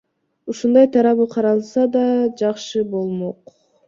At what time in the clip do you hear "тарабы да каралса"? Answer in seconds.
0.95-1.83